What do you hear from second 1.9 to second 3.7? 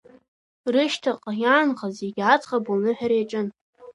зегьы аӡӷаб лныҳәара иаҿын.